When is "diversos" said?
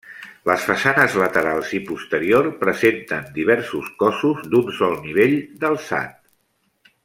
3.37-3.93